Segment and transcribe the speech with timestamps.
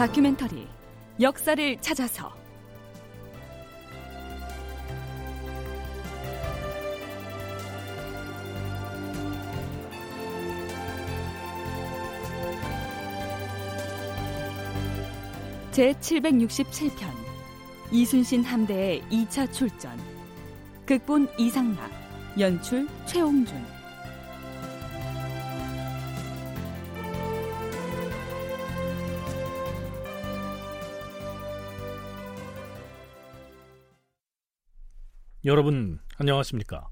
[0.00, 0.66] 다큐멘터리
[1.20, 2.32] 역사를 찾아서.
[15.70, 16.90] 제 767편
[17.92, 20.00] 이순신 함대의 2차 출전.
[20.86, 21.90] 극본 이상락
[22.38, 23.79] 연출 최홍준
[35.50, 36.88] 여러분 안녕하십니까?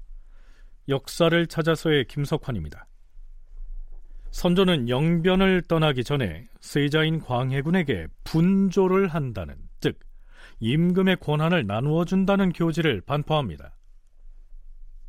[0.89, 2.87] 역사를 찾아서의 김석환입니다.
[4.31, 9.97] 선조는 영변을 떠나기 전에 세자인 광해군에게 분조를 한다는 즉
[10.59, 13.77] 임금의 권한을 나누어 준다는 교지를 반포합니다.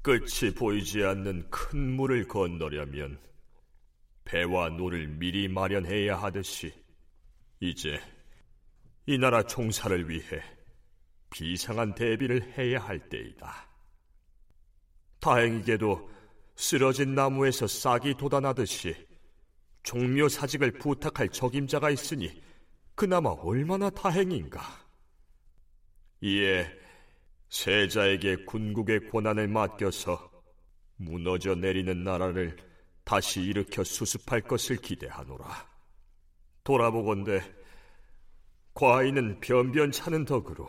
[0.03, 3.19] 끝이 보이지 않는 큰 물을 건너려면
[4.27, 6.73] 배와 노를 미리 마련해야 하듯이
[7.59, 7.99] 이제
[9.07, 10.41] 이 나라 총사를 위해
[11.31, 13.69] 비상한 대비를 해야 할 때이다.
[15.21, 16.11] 다행이게도
[16.57, 18.95] 쓰러진 나무에서 싹이 돋아나듯이
[19.83, 22.43] 종묘 사직을 부탁할 적임자가 있으니
[22.95, 24.61] 그나마 얼마나 다행인가.
[26.21, 26.71] 이에
[27.49, 30.31] 세자에게 군국의 권한을 맡겨서
[30.97, 32.57] 무너져 내리는 나라를
[33.05, 35.69] 다시 일으켜 수습할 것을 기대하노라.
[36.63, 37.43] 돌아보건대
[38.75, 40.69] 과인은 변변찮은 덕으로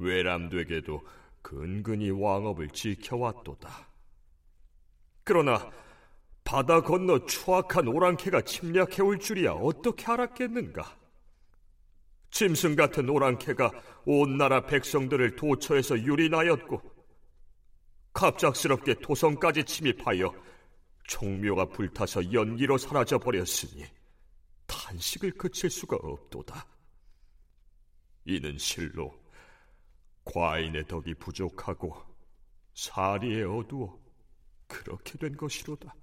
[0.00, 1.00] 외람되게도
[1.42, 3.88] 근근히 왕업을 지켜왔도다.
[5.24, 5.70] 그러나
[6.42, 10.98] 바다 건너 추악한 오랑캐가 침략해 올 줄이야 어떻게 알았겠는가?
[12.30, 13.70] 짐승 같은 오랑캐가
[14.06, 16.80] 온 나라 백성들을 도처에서 유린하였고
[18.12, 20.32] 갑작스럽게 도성까지 침입하여
[21.04, 23.84] 총묘가 불타서 연기로 사라져 버렸으니
[24.66, 26.66] 탄식을 그칠 수가 없도다.
[28.24, 29.19] 이는 실로
[30.24, 31.96] 과인의 덕이 부족하고
[32.74, 33.98] 사리에 어두워
[34.66, 35.94] 그렇게 된 것이로다.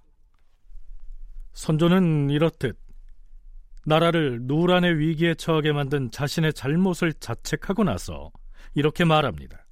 [1.54, 2.78] 선조는 이렇듯
[3.86, 8.30] 나라를 누란의 위기에 처하게 만든 자신의 잘못을 자책하고 나서
[8.74, 9.66] 이렇게 말합니다.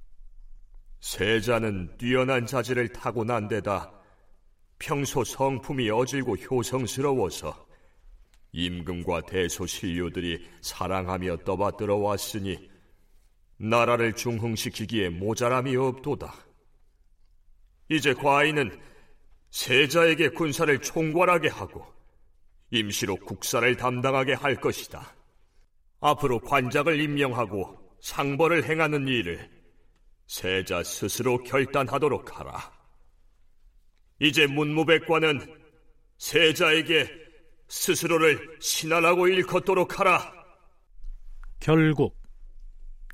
[0.99, 3.91] 세자는 뛰어난 자질을 타고난 데다
[4.79, 7.67] 평소 성품이 어질고 효성스러워서
[8.51, 12.69] 임금과 대소신료들이 사랑하며 떠받들어 왔으니
[13.57, 16.33] 나라를 중흥시키기에 모자람이 없도다.
[17.89, 18.79] 이제 과인은
[19.49, 21.85] 세자에게 군사를 총괄하게 하고
[22.69, 25.15] 임시로 국사를 담당하게 할 것이다.
[25.99, 29.49] 앞으로 관작을 임명하고 상벌을 행하는 일을
[30.27, 32.71] 세자 스스로 결단하도록 하라.
[34.19, 35.39] 이제 문무백관은
[36.17, 37.09] 세자에게
[37.69, 40.33] 스스로를 신하라고 일컫도록 하라.
[41.59, 42.15] 결국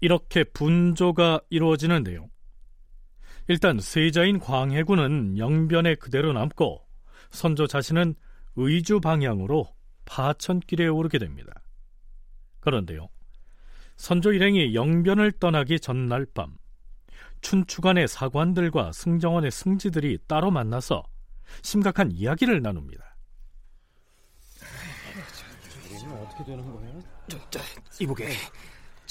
[0.04, 2.30] 이렇게 분조가 이루어지는데요.
[3.48, 6.86] 일단 세자인 광해군은 영변에 그대로 남고
[7.32, 8.14] 선조 자신은
[8.58, 9.66] 의주 방향으로
[10.04, 11.54] 파천길에 오르게 됩니다.
[12.60, 13.08] 그런데요.
[13.96, 16.58] 선조 일행이 영변을 떠나기 전날 밤
[17.40, 21.02] 춘추관의 사관들과 승정원의 승지들이 따로 만나서
[21.62, 23.16] 심각한 이야기를 나눕니다.
[28.02, 28.28] 이보게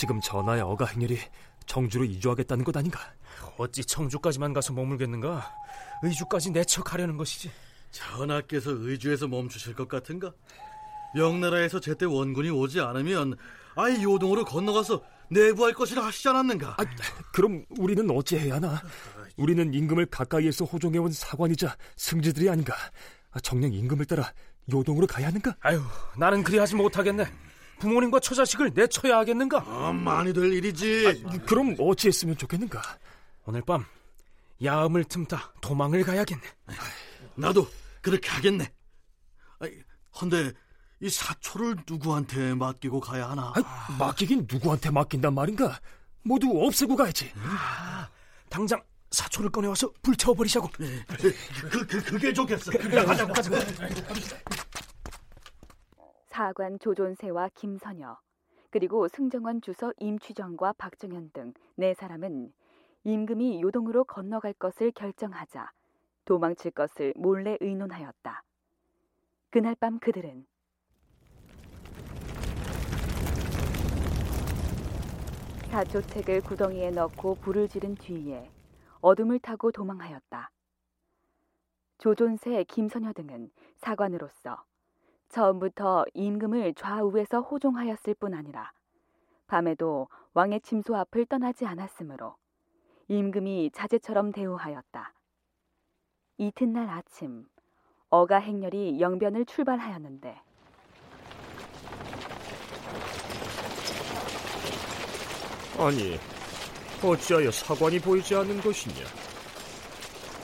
[0.03, 1.17] 지금 전하의 어가 행렬이
[1.65, 2.99] 정주로 이주하겠다는 것 아닌가?
[3.57, 5.55] 어찌 청주까지만 가서 머물겠는가?
[6.03, 7.53] 의주까지 내척하려는 것이지.
[7.93, 10.33] 전하께서 의주에서 멈추실 것 같은가?
[11.15, 13.37] 영나라에서 제때 원군이 오지 않으면
[13.77, 16.71] 아예 요동으로 건너가서 내부할 것이라 하시지 않았는가?
[16.79, 16.85] 아,
[17.33, 18.83] 그럼 우리는 어찌해야 하나?
[19.37, 22.75] 우리는 임금을 가까이에서 호종해온 사관이자 승지들이 아닌가?
[23.31, 24.33] 아, 정령 임금을 따라
[24.69, 25.55] 요동으로 가야 하는가?
[25.61, 25.81] 아유,
[26.19, 27.52] 나는 그리하지 못하겠네.
[27.83, 29.65] 부모님과 처자식을 내쳐야 하겠는가?
[29.67, 31.25] 아, 많이 될 일이지.
[31.27, 32.81] 아, 그럼 어찌했으면 좋겠는가?
[33.45, 33.85] 오늘 밤
[34.63, 36.43] 야음을 틈타 도망을 가야겠네.
[37.35, 37.67] 나도
[38.01, 38.73] 그렇게 하겠네.
[40.21, 40.53] 헌데
[41.01, 43.53] 이 사초를 누구한테 맡기고 가야 하나?
[43.57, 45.81] 아, 맡기긴 누구한테 맡긴단 말인가?
[46.23, 47.33] 모두 없애고 가야지.
[47.37, 48.09] 아,
[48.49, 48.81] 당장
[49.11, 50.71] 사초를 꺼내와서 불태워버리자고.
[50.79, 52.71] 네, 그, 그, 그게 좋겠어.
[52.71, 53.57] 가자고, 가자고.
[56.33, 58.19] 사관 조존세와 김선여
[58.71, 62.55] 그리고 승정원 주서 임취정과 박정현 등 네 사람은
[63.05, 65.71] 임금이 요동으로 건너갈 것을 결정하자
[66.25, 68.43] 도망칠 것을 몰래 의논하였다.
[69.51, 70.47] 그날 밤 그들은
[75.71, 78.51] 사초책을 구덩이에 넣고 불을 지른 뒤에
[79.03, 80.51] 어둠을 타고 도망하였다.
[81.99, 84.65] 조존세, 김선여 등은 사관으로서
[85.33, 88.71] 처음부터 임금을 좌우에서 호종하였을 뿐 아니라
[89.47, 92.37] 밤에도 왕의 침소 앞을 떠나지 않았으므로
[93.09, 95.15] 임금이 자제처럼 대우하였다.
[96.39, 97.47] 이튿날 아침
[98.11, 100.41] 어가 행렬이 영변을 출발하였는데
[105.79, 106.19] 아니,
[107.03, 109.05] 어찌하여 사관이 보이지 않는 것이냐?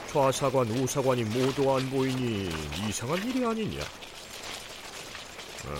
[0.07, 2.49] 좌사관, 우사관이 모두 안 보이니
[2.87, 3.79] 이상한 일이 아니냐?
[5.67, 5.75] 어,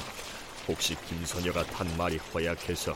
[0.67, 2.93] 혹시 김선녀가 탄 말이 허약해서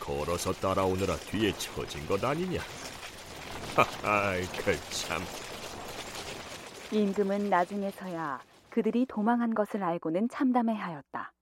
[0.00, 2.60] 걸어서 따라오느라 뒤에 처진 것 아니냐?
[3.76, 5.22] 하하, 그참.
[6.92, 8.40] 임금은 나중에서야
[8.70, 11.32] 그들이 도망한 것을 알고는 참담해 하였다.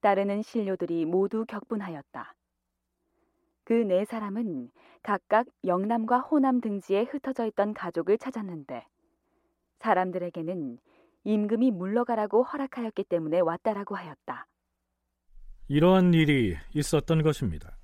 [0.00, 2.34] 따르는 신료들이 모두 격분하였다.
[3.64, 4.70] 그 네 사람은
[5.02, 8.86] 각각 영남과 호남 등지에 흩어져 있던 가족을 찾았는데
[9.80, 10.78] 사람들에게는
[11.24, 14.46] 임금이 물러가라고 허락하였기 때문에 왔다라고 하였다.
[15.68, 17.76] 이러한 일이 있었던 것입니다.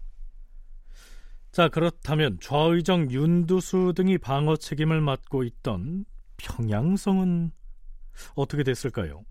[1.52, 6.04] 자, 그렇다면 좌의정 윤두수 등이 방어 책임을 맡고 있던
[6.36, 7.52] 평양성은
[8.34, 9.24] 어떻게 됐을까요?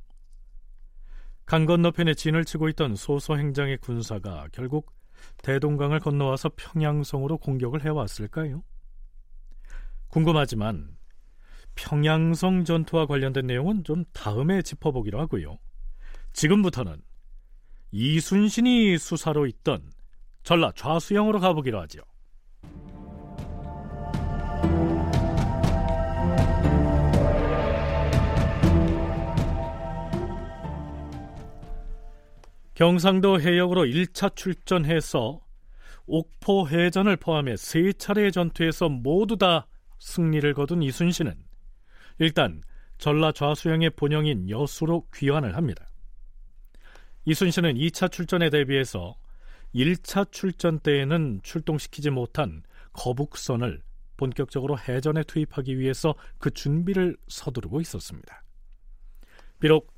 [1.45, 4.93] 강 건너편에 진을 치고 있던 소서 행장의 군사가 결국
[5.41, 8.63] 대동강을 건너와서 평양성으로 공격을 해왔을까요?
[10.07, 10.92] 궁금하지만
[11.75, 15.57] 평양성 전투와 관련된 내용은 좀 다음에 짚어보기로 하고요.
[16.33, 17.01] 지금부터는
[17.91, 19.91] 이순신이 수사로 있던
[20.43, 22.01] 전라 좌수영으로 가보기로 하죠.
[32.73, 35.39] 경상도 해역으로 1차 출전해서
[36.07, 39.67] 옥포 해전을 포함해 세 차례의 전투에서 모두 다
[39.99, 41.33] 승리를 거둔 이순신은
[42.23, 42.63] 일단
[42.99, 45.89] 전라 좌수영의 본영인 여수로 귀환을 합니다.
[47.25, 49.17] 이순신은 2차 출전에 대비해서
[49.75, 53.81] 1차 출전 때에는 출동시키지 못한 거북선을
[54.15, 58.41] 본격적으로 해전에 투입하기 위해서 그 준비를 서두르고 있었습니다.
[59.59, 59.91] 비록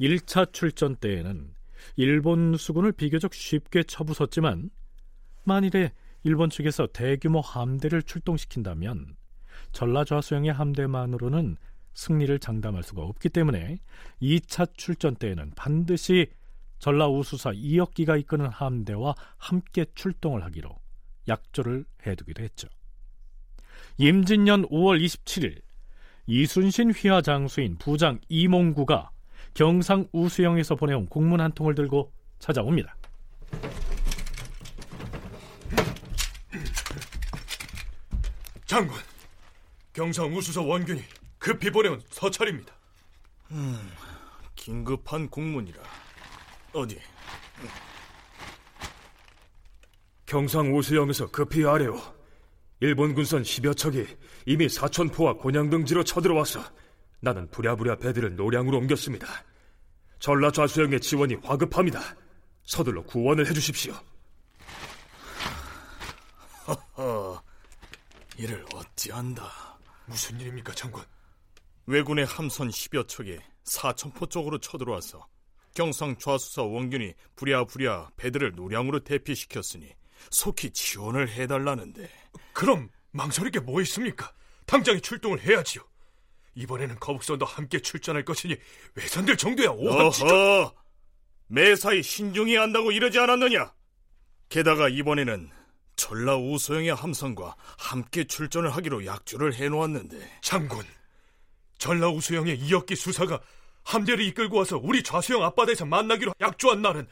[0.00, 1.52] 1차 출전 때에는
[1.96, 4.70] 일본 수군을 비교적 쉽게 쳐부쉈지만
[5.42, 5.90] 만일에
[6.22, 9.16] 일본 측에서 대규모 함대를 출동시킨다면
[9.72, 11.56] 전라좌수영의 함대만으로는
[11.94, 13.78] 승리를 장담할 수가 없기 때문에
[14.20, 16.28] 2차 출전 때에는 반드시
[16.78, 20.70] 전라우수사 이역기가 이끄는 함대와 함께 출동을 하기로
[21.28, 22.68] 약조를 해두기도 했죠.
[23.98, 25.60] 임진년 5월 27일
[26.26, 29.10] 이순신 휘하 장수인 부장 이몽구가
[29.54, 32.96] 경상 우수영에서 보내온 공문 한 통을 들고 찾아옵니다.
[38.66, 38.98] 장군,
[39.92, 41.02] 경상 우수서 원균이
[41.42, 42.72] 급히 보내온 서찰입니다.
[43.50, 43.90] 음,
[44.54, 45.82] 긴급한 공문이라.
[46.72, 47.00] 어디?
[50.24, 52.00] 경상 우수영에서 급히 아래오.
[52.78, 54.06] 일본 군선 10여 척이
[54.46, 56.62] 이미 사천포와 곤양 등지로 쳐들어와서
[57.18, 59.26] 나는 부랴부랴 배들을 노량으로 옮겼습니다.
[60.20, 62.00] 전라 좌수영의 지원이 화급합니다.
[62.66, 63.94] 서둘러 구원을 해주십시오.
[66.68, 67.42] 허허,
[68.38, 69.42] 이를 어찌한다.
[70.06, 71.02] 무슨 일입니까, 장군?
[71.86, 75.26] 왜군의 함선 10여 척이 사천포 쪽으로 쳐들어와서
[75.74, 79.88] 경상 좌수사 원균이 부랴부랴 배들을 노량으로 대피시켰으니
[80.30, 82.08] 속히 지원을 해달라는데
[82.52, 84.32] 그럼 망설일 게 뭐 있습니까?
[84.66, 85.82] 당장에 출동을 해야지요.
[86.54, 88.56] 이번에는 거북선도 함께 출전할 것이니
[88.94, 90.26] 외선들 정도야 오한지죠.
[90.26, 90.74] 어허!
[91.48, 93.72] 매사에 신중히 한다고 이러지 않았느냐?
[94.48, 95.50] 게다가 이번에는
[95.96, 100.84] 전라 우소영의 함선과 함께 출전을 하기로 약조를 해놓았는데 장군,
[101.82, 103.40] 전라 우 수영의 이역기 수사가
[103.82, 107.08] 함대를 이끌고 와서 우리 좌수영 앞바다에서 만나기로 약조한 날은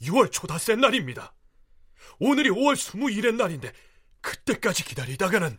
[0.00, 1.34] 6월 초다새 날입니다.
[2.18, 3.70] 오늘이 5월 21의 날인데
[4.22, 5.58] 그때까지 기다리다가는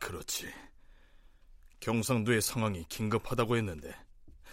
[0.00, 0.52] 그렇지.
[1.78, 3.94] 경상도의 상황이 긴급하다고 했는데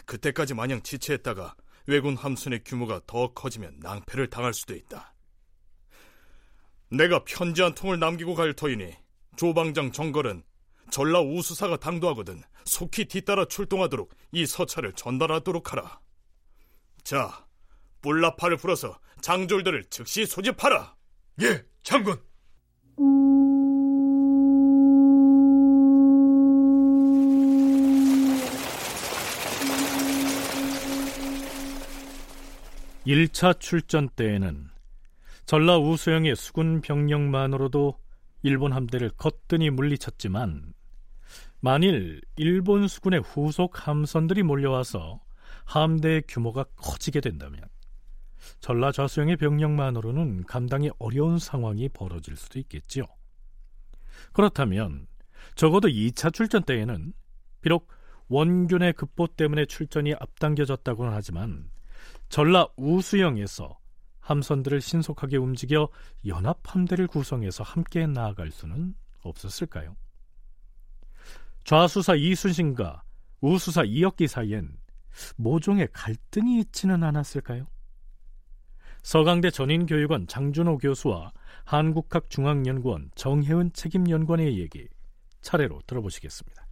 [0.05, 1.55] 그때까지 마냥 지체했다가
[1.87, 5.15] 왜군 함선의 규모가 더 커지면 낭패를 당할 수도 있다.
[6.89, 8.95] 내가 편지 한 통을 남기고 갈 터이니
[9.35, 10.43] 조방장 정걸은
[10.91, 15.99] 전라 우수사가 당도하거든 속히 뒤따라 출동하도록 이 서찰을 전달하도록 하라.
[17.03, 17.45] 자,
[18.01, 20.95] 뿔라파를 풀어서 장졸들을 즉시 소집하라.
[21.41, 22.21] 예, 장군.
[33.05, 34.69] 일차 출전 때에는
[35.45, 37.99] 전라 우수영의 수군 병력만으로도
[38.43, 40.73] 일본 함대를 거뜬히 물리쳤지만
[41.59, 45.21] 만일 일본 수군의 후속 함선들이 몰려와서
[45.65, 47.63] 함대의 규모가 커지게 된다면
[48.59, 53.05] 전라좌수영의 병력만으로는 감당이 어려운 상황이 벌어질 수도 있겠지요.
[54.33, 55.07] 그렇다면
[55.55, 57.13] 적어도 2차 출전 때에는
[57.61, 57.89] 비록
[58.27, 61.69] 원균의 급보 때문에 출전이 앞당겨졌다고는 하지만
[62.27, 63.77] 전라 우수영에서
[64.23, 65.89] 함선들을 신속하게 움직여
[66.25, 69.95] 연합 함대를 구성해서 함께 나아갈 수는 없었을까요?
[71.65, 73.03] 좌수사 이순신과
[73.41, 74.77] 우수사 이혁기 사이엔
[75.35, 77.67] 모종의 갈등이 있지는 않았을까요?
[79.03, 81.33] 서강대 전인교육원 장준호 교수와
[81.65, 84.87] 한국학중앙연구원 정혜은 책임연구원의 얘기
[85.41, 86.62] 차례로 들어보시겠습니다.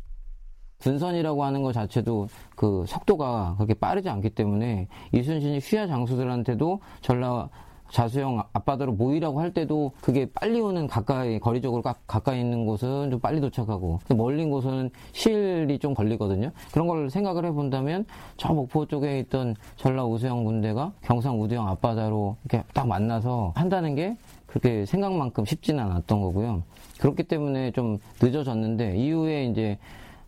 [0.81, 7.49] 군선이라고 하는 것 자체도 그 속도가 그렇게 빠르지 않기 때문에 이순신이 휘하 장수들한테도 전라
[7.91, 13.19] 자수형 앞바다로 모이라고 할 때도 그게 빨리 오는 가까이 거리적으로 가, 가까이 있는 곳은 좀
[13.19, 16.51] 빨리 도착하고 멀린 곳은 실이 좀 걸리거든요.
[16.71, 18.05] 그런 걸 생각을 해본다면
[18.37, 24.17] 저 목포 쪽에 있던 전라 우수형 군대가 경상 우두형 앞바다로 이렇게 딱 만나서 한다는 게
[24.47, 26.63] 그렇게 생각만큼 쉽지는 않았던 거고요.
[26.99, 29.77] 그렇기 때문에 좀 늦어졌는데 이후에 이제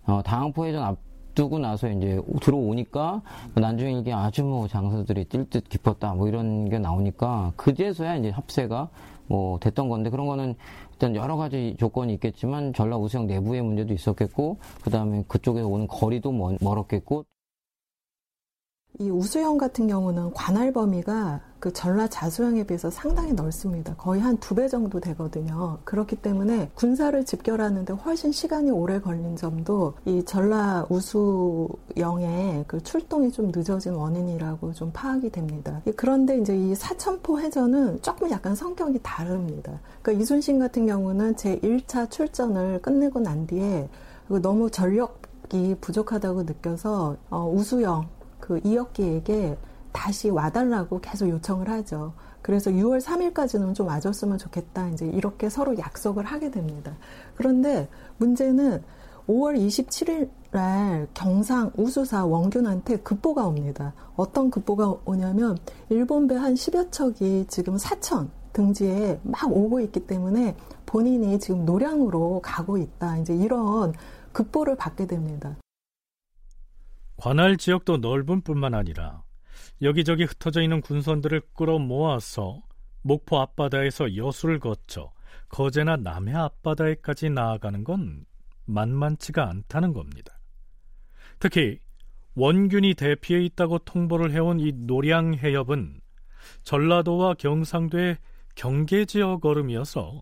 [0.05, 3.21] 어, 당항포 해전 앞두고 나서 이제 들어오니까
[3.55, 8.89] 난중일기 아주 뭐 장수들이 뛸 듯 깊었다 뭐 이런 게 나오니까 그제서야 이제 합세가
[9.27, 10.55] 뭐 됐던 건데 그런 거는
[10.91, 16.31] 일단 여러 가지 조건이 있겠지만 전라 우수형 내부의 문제도 있었겠고 그 다음에 그쪽에서 오는 거리도
[16.31, 17.25] 멀, 멀었겠고
[18.99, 23.95] 이 우수형 같은 경우는 관할 범위가 그 전라 자수형에 비해서 상당히 넓습니다.
[23.95, 25.79] 거의 한 두 배 정도 되거든요.
[25.83, 33.51] 그렇기 때문에 군사를 집결하는데 훨씬 시간이 오래 걸린 점도 이 전라 우수형의 그 출동이 좀
[33.55, 35.81] 늦어진 원인이라고 좀 파악이 됩니다.
[35.95, 39.79] 그런데 이제 이 사천포 해전은 조금 약간 성격이 다릅니다.
[40.03, 43.89] 그러니까 이순신 같은 경우는 제 1차 출전을 끝내고 난 뒤에
[44.27, 45.21] 너무 전력
[45.51, 48.07] 이 부족하다고 느껴서 어, 우수형
[48.43, 49.57] 그 이혁기에게
[49.93, 52.11] 다시 와달라고 계속 요청을 하죠.
[52.41, 54.89] 그래서 6월 3일까지는 좀 와줬으면 좋겠다.
[54.89, 56.91] 이제 이렇게 서로 약속을 하게 됩니다.
[57.35, 58.83] 그런데 문제는
[59.29, 63.93] 5월 27일 날 경상 우수사 원균한테 급보가 옵니다.
[64.17, 65.57] 어떤 급보가 오냐면
[65.89, 72.41] 일본 배 한 10여 척이 지금 사천 등지에 막 오고 있기 때문에 본인이 지금 노량으로
[72.43, 73.19] 가고 있다.
[73.19, 73.93] 이제 이런
[74.33, 75.55] 급보를 받게 됩니다.
[77.17, 79.23] 관할 지역도 넓은 뿐만 아니라
[79.81, 82.61] 여기저기 흩어져 있는 군선들을 끌어모아서
[83.01, 85.11] 목포 앞바다에서 여수를 거쳐
[85.49, 88.25] 거제나 남해 앞바다에까지 나아가는 건
[88.65, 90.39] 만만치가 않다는 겁니다.
[91.39, 91.79] 특히
[92.35, 96.01] 원균이 대피해 있다고 통보를 해온 이 노량 해협은
[96.63, 98.17] 전라도와 경상도의
[98.55, 100.21] 경계 지역 얼음이어서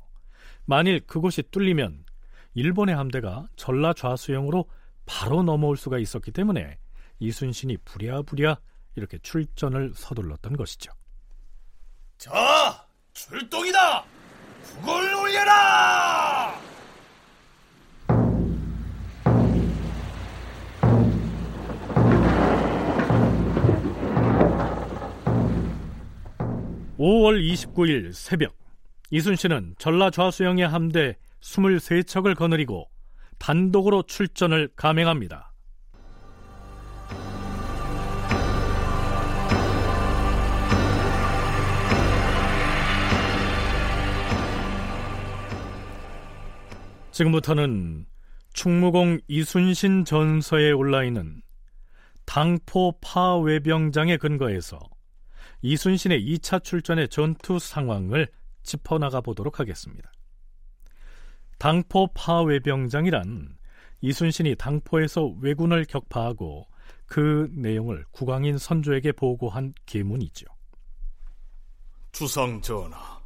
[0.66, 2.06] 만일 그곳이 뚫리면
[2.54, 4.66] 일본의 함대가 전라 좌수형으로
[5.06, 6.78] 바로 넘어올 수가 있었기 때문에
[7.20, 8.58] 이순신이 부랴부랴
[8.96, 10.92] 이렇게 출전을 서둘렀던 것이죠.
[12.18, 14.04] 자, 출동이다!
[14.64, 16.60] 북을 올려라!
[26.98, 28.56] (5월 29일) 새벽
[29.10, 32.91] 이순신은 전라 좌수영의 함대 23척을 거느리고
[33.42, 35.52] 단독으로 출전을 감행합니다.
[47.10, 48.06] 지금부터는
[48.54, 51.42] 충무공 이순신 전서에 올라 있는
[52.26, 54.80] 당포 파외병장의 근거에서
[55.64, 58.28] 이순신의 2차 출전의 전투 상황을
[58.62, 60.12] 짚어나가 보도록 하겠습니다.
[61.62, 63.56] 당포 파외병장이란
[64.02, 66.68] 이순신이 당포에서 왜군을 격파하고
[67.06, 70.48] 그 내용을 국왕인 선조에게 보고한 계문이죠.
[72.14, 73.22] 주상 전하,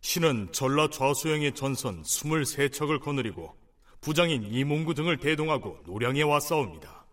[0.00, 3.52] 신은 전라 좌수영의 전선 23척을 거느리고
[4.00, 7.04] 부장인 이몽구 등을 대동하고 노량에 왔사옵니다.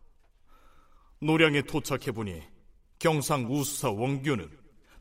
[1.20, 2.44] 노량에 도착해보니
[3.00, 4.52] 경상 우수사 원균은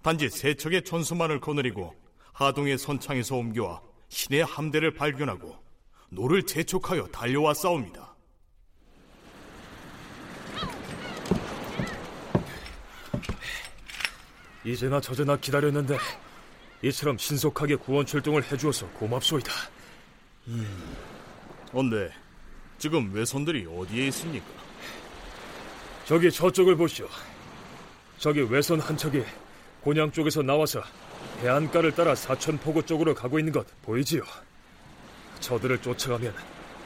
[0.02, 1.94] 단지 세 척의 전선만을 거느리고
[2.32, 5.57] 하동의 선창에서 옮겨와 신의 함대를 발견하고
[6.11, 8.14] 노를 재촉하여 달려왔사옵니다.
[14.64, 15.97] 이제나 저제나 기다렸는데
[16.83, 19.50] 이처럼 신속하게 구원 출동을 해주어서 고맙소이다.
[20.49, 20.95] 음,
[21.73, 22.12] 언데
[22.76, 24.47] 지금 외선들이 어디에 있습니까?
[26.04, 27.09] 저기 저쪽을 보시오.
[28.19, 29.25] 저기 외선 한 척이
[29.83, 30.83] 곤양 쪽에서 나와서
[31.41, 34.23] 해안가를 따라 사천포구 쪽으로 가고 있는 것 보이지요?
[35.41, 36.33] 저들을 쫓아가면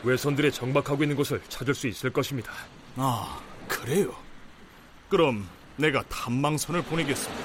[0.02, 2.52] 외선들의 정박하고 있는 곳을 찾을 수 있을 것입니다.
[2.96, 3.38] 아,
[3.68, 4.14] 그래요?
[5.10, 7.44] 그럼 내가 탐망선을 보내겠습니다.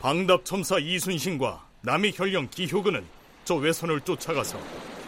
[0.00, 3.06] 방답첨사 이순신과 남이 현령 기효근은
[3.46, 4.60] 저 외선을 쫓아가서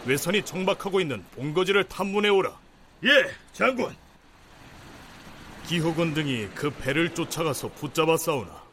[0.07, 2.59] 외선이 정박하고 있는 본거지를 탐문해오라.
[3.05, 3.11] 예,
[3.53, 3.95] 장군.
[5.67, 8.66] 기호군 등이 그 배를 쫓아가서 붙잡아 싸우나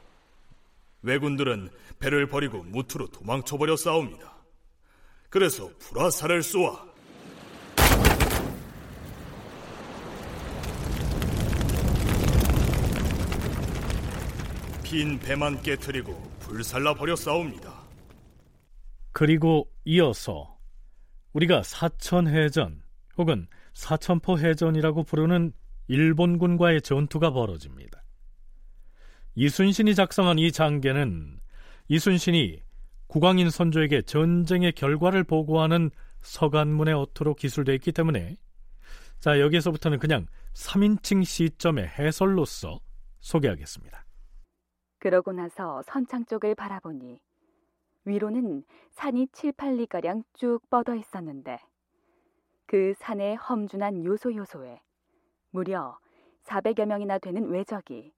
[1.04, 1.70] 왜군들은
[2.00, 4.34] 배를 버리고 무트로 도망쳐버려 싸웁니다.
[5.30, 6.94] 그래서 불화살을 쏘아
[14.84, 17.82] 빈 배만 깨뜨리고 불살라 버려 싸웁니다.
[19.12, 20.60] 그리고 이어서
[21.34, 22.84] 우리가 사천해전
[23.18, 25.52] 혹은 사천포해전이라고 부르는
[25.88, 28.03] 일본군과의 전투가 벌어집니다.
[29.36, 31.40] 이순신이 작성한 이 장계는
[31.88, 32.62] 이순신이
[33.08, 35.90] 국왕인 선조에게 전쟁의 결과를 보고하는
[36.22, 38.36] 서간문의 어투로 기술되어 있기 때문에
[39.20, 42.80] 자 여기에서부터는 그냥 3인칭 시점의 해설로서
[43.22, 44.06] 소개하겠습니다.
[45.00, 47.20] 그러고 나서 선창 쪽을 바라보니
[48.06, 51.58] 위로는 산이 7, 8리가량 쭉 뻗어 있었는데
[52.68, 54.80] 그 산의 험준한 요소요소에
[55.50, 55.98] 무려
[56.44, 58.14] 400여 명이나 되는 외적이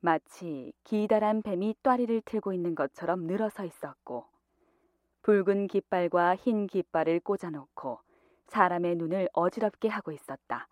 [0.00, 4.24] 마치 기다란 뱀이 또리를 틀고 있는 것처럼 늘어서 있었고
[5.22, 8.00] 붉은 깃발과 흰 깃발을 꽂아놓고
[8.46, 10.68] 사람의 눈을 어지럽게 하고 있었다.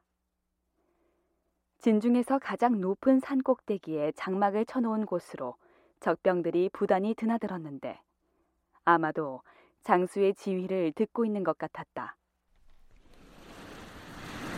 [1.80, 5.54] 진중에서 가장 높은 산 꼭대기에 장막을 쳐놓은 곳으로
[6.00, 8.00] 적병들이 부단히 드나들었는데
[8.85, 9.42] 아마도
[9.82, 12.16] 장수의 지휘를 듣고 있는 것 같았다.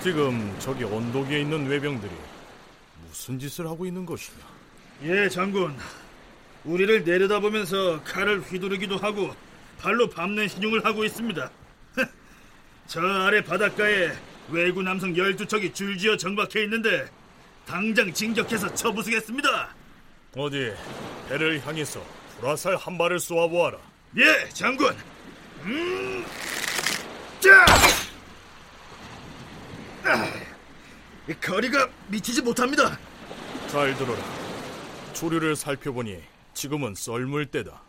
[0.03, 2.13] 지금 저기 언덕 위에 있는 외병들이
[3.03, 4.60] 무슨 짓을 하고 있는 것이냐?
[5.03, 5.77] 예, 장군.
[6.65, 9.35] 우리를 내려다보면서 칼을 휘두르기도 하고
[9.79, 11.51] 발로 밟는 신용을 하고 있습니다.
[12.87, 14.13] 저 아래 바닷가에
[14.51, 17.09] 외구 남성 12척이 줄지어 정박해 있는데
[17.67, 19.75] 당장 진격해서 쳐부수겠습니다.
[20.37, 20.73] 어디
[21.29, 22.05] 배를 향해서
[22.39, 23.79] 불화살 한 발을 쏘아보아라.
[24.19, 24.95] 예, 장군.
[25.63, 26.25] 음,
[27.41, 27.65] 자,
[30.05, 30.31] 아,
[31.41, 32.99] 거리가 미치지 못합니다.
[33.69, 34.40] 잘 들어라.
[35.21, 36.19] 조류를 살펴보니
[36.55, 37.83] 지금은 썰물 때다.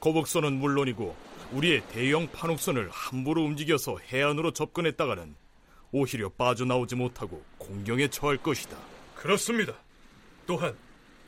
[0.00, 1.16] 거북선은 물론이고
[1.52, 5.34] 우리의 대형 판옥선을 함부로 움직여서 해안으로 접근했다가는
[5.92, 8.76] 오히려 빠져나오지 못하고 공경에 처할 것이다.
[9.14, 9.72] 그렇습니다.
[10.46, 10.76] 또한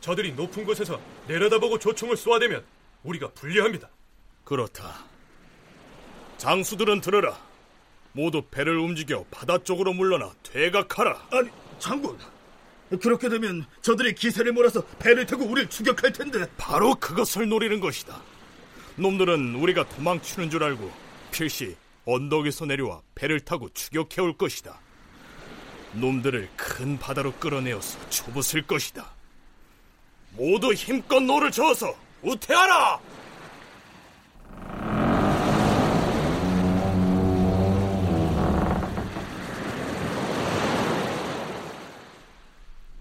[0.03, 2.63] 저들이 높은 곳에서 내려다보고 조총을 쏘아대면
[3.03, 3.89] 우리가 불리합니다.
[4.45, 5.07] 그렇다.
[6.37, 7.41] 장수들은 들어라.
[8.13, 11.29] 모두 배를 움직여 바다 쪽으로 물러나 퇴각하라.
[11.31, 11.49] 아니,
[11.79, 12.19] 장군.
[12.99, 16.47] 그렇게 되면 저들이 기세를 몰아서 배를 타고 우리를 추격할 텐데.
[16.57, 18.21] 바로 그것을 노리는 것이다.
[18.97, 20.91] 놈들은 우리가 도망치는 줄 알고
[21.31, 24.79] 필시 언덕에서 내려와 배를 타고 추격해 올 것이다.
[25.93, 29.13] 놈들을 큰 바다로 끌어내어서 쳐부술 것이다.
[30.33, 33.01] 모두 힘껏 노를 저어서 후퇴하라!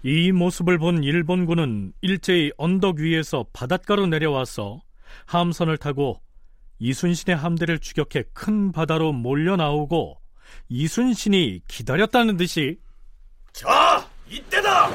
[0.02, 4.80] 이 모습을 본 일본군은 일제히 언덕 위에서 바닷가로 내려와서
[5.26, 6.20] 함선을 타고
[6.78, 10.16] 이순신의 함대를 추격해 큰 바다로 몰려 나오고
[10.68, 12.78] 이순신이 기다렸다는 듯이
[13.52, 14.88] 자, 이때다!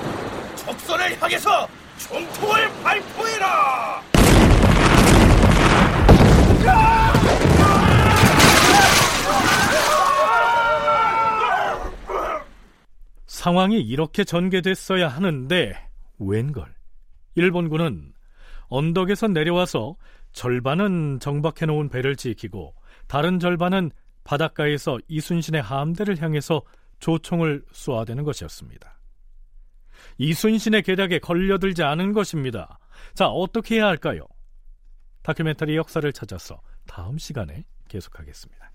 [0.56, 1.68] 적선을 향해서
[2.00, 3.02] 총통을 발
[13.46, 16.74] 상황이 이렇게 전개됐어야 하는데 웬걸
[17.36, 18.12] 일본군은
[18.70, 19.98] 언덕에서 내려와서
[20.32, 22.74] 절반은 정박해 놓은 배를 지키고
[23.06, 23.92] 다른 절반은
[24.24, 26.64] 바닷가에서 이순신의 함대를 향해서
[26.98, 29.00] 조총을 쏘아대는 것이었습니다.
[30.18, 32.80] 이순신의 계략에 걸려들지 않은 것입니다.
[33.14, 34.26] 자, 어떻게 해야 할까요?
[35.22, 38.75] 다큐멘터리 역사를 찾아서 다음 시간에 계속하겠습니다.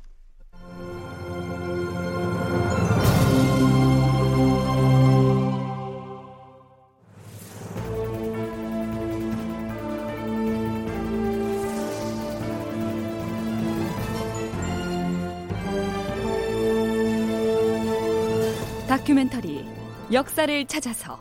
[19.11, 19.65] 다큐멘터리
[20.13, 21.21] 역사를 찾아서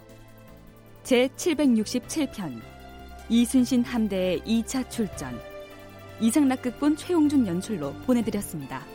[1.03, 2.61] 제 767편
[3.29, 5.39] 이순신 함대의 2차 출전
[6.19, 8.85] 이상락극본 최용준 연출로 보내드렸습니다.